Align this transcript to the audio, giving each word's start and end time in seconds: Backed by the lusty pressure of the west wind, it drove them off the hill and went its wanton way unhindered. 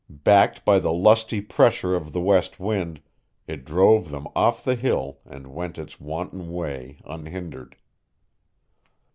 Backed 0.09 0.65
by 0.65 0.79
the 0.79 0.91
lusty 0.91 1.41
pressure 1.41 1.95
of 1.95 2.11
the 2.11 2.19
west 2.21 2.59
wind, 2.59 3.01
it 3.45 3.63
drove 3.63 4.09
them 4.09 4.27
off 4.35 4.63
the 4.63 4.73
hill 4.73 5.19
and 5.27 5.45
went 5.45 5.77
its 5.77 5.99
wanton 6.01 6.51
way 6.51 6.97
unhindered. 7.05 7.75